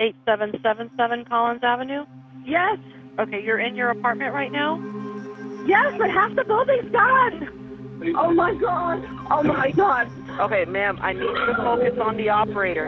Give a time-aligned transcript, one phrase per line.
[0.00, 2.04] 8777 Collins Avenue?
[2.44, 2.78] Yes.
[3.18, 4.82] Okay, you're in your apartment right now?
[5.66, 7.48] Yes, but half the building's gone.
[8.16, 9.04] Oh my god.
[9.30, 10.10] Oh my god.
[10.40, 12.86] Okay, ma'am, I need you to focus on the operator.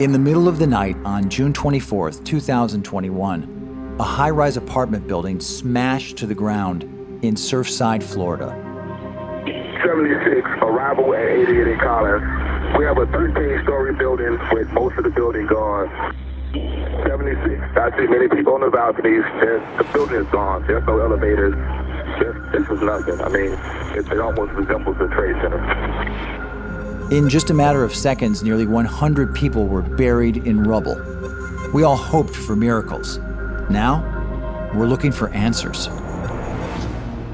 [0.00, 5.38] In the middle of the night on June 24th, 2021, a high rise apartment building
[5.40, 6.84] smashed to the ground
[7.22, 8.48] in Surfside, Florida.
[9.84, 12.39] 76, arrival at 88 in Collins.
[12.78, 15.88] We have a 13 story building with most of the building gone.
[16.52, 19.22] 76, I see many people on the balconies.
[19.40, 20.66] There's, the building is gone.
[20.66, 21.54] There's no elevators.
[22.52, 23.20] This, is nothing.
[23.20, 23.52] I mean,
[23.96, 25.60] it, it almost resembles a trade center.
[27.10, 31.00] In just a matter of seconds, nearly 100 people were buried in rubble.
[31.72, 33.18] We all hoped for miracles.
[33.68, 34.04] Now,
[34.74, 35.88] we're looking for answers.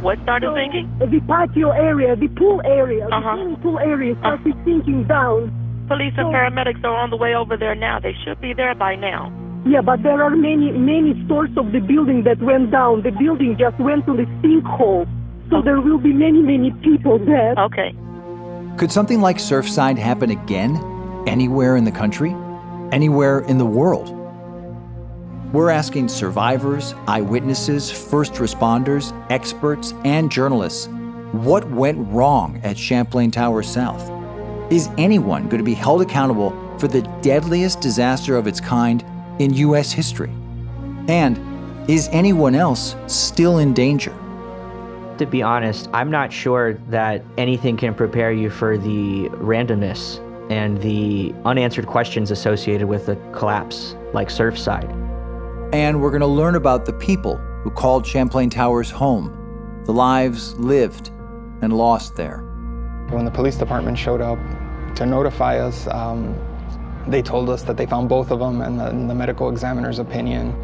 [0.07, 0.87] What started sinking?
[1.01, 3.19] The patio area, the pool area, Uh-huh.
[3.19, 5.51] the swimming pool area started sinking down.
[5.89, 7.99] Police and paramedics are on the way over there now.
[7.99, 9.33] They should be there by now.
[9.65, 13.03] Yeah, but there are many, many stores of the building that went down.
[13.03, 15.09] The building just went to the sinkhole.
[15.51, 17.59] So there will be many, many people dead.
[17.59, 17.93] Okay.
[18.77, 20.79] Could something like Surfside happen again?
[21.27, 22.33] Anywhere in the country?
[22.93, 24.16] Anywhere in the world?
[25.53, 30.89] We're asking survivors, eyewitnesses, first responders, experts, and journalists
[31.33, 34.11] what went wrong at Champlain Tower South?
[34.73, 39.05] Is anyone going to be held accountable for the deadliest disaster of its kind
[39.39, 39.93] in U.S.
[39.93, 40.31] history?
[41.09, 41.39] And
[41.91, 44.15] is anyone else still in danger?
[45.19, 50.81] To be honest, I'm not sure that anything can prepare you for the randomness and
[50.81, 55.16] the unanswered questions associated with a collapse like Surfside.
[55.73, 60.55] And we're going to learn about the people who called Champlain Towers home, the lives
[60.61, 61.09] lived
[61.61, 62.39] and lost there.
[63.11, 64.39] When the police department showed up
[64.95, 66.39] to notify us, um,
[67.09, 69.99] they told us that they found both of them, and the, in the medical examiner's
[69.99, 70.55] opinion,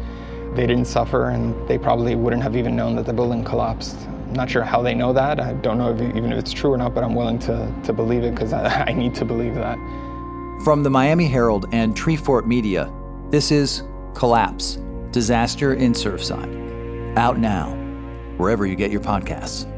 [0.55, 3.97] they didn't suffer, and they probably wouldn't have even known that the building collapsed.
[4.07, 5.41] I'm not sure how they know that.
[5.41, 7.91] I don't know if, even if it's true or not, but I'm willing to, to
[7.91, 9.77] believe it because I, I need to believe that.
[10.63, 12.89] From the Miami Herald and Treefort Media,
[13.29, 13.83] this is
[14.13, 14.77] Collapse
[15.13, 17.17] Disaster in Surfside.
[17.17, 17.69] Out now,
[18.37, 19.69] wherever you get your podcasts.